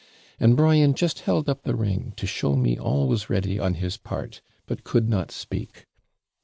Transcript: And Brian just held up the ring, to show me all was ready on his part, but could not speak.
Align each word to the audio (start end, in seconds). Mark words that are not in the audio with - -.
And 0.39 0.57
Brian 0.57 0.95
just 0.95 1.19
held 1.19 1.47
up 1.47 1.61
the 1.61 1.75
ring, 1.75 2.13
to 2.17 2.25
show 2.25 2.55
me 2.55 2.75
all 2.75 3.07
was 3.07 3.29
ready 3.29 3.59
on 3.59 3.75
his 3.75 3.97
part, 3.97 4.41
but 4.65 4.83
could 4.83 5.07
not 5.07 5.29
speak. 5.31 5.85